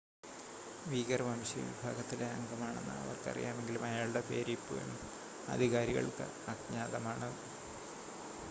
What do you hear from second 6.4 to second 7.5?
അജ്ഞാതമാണ്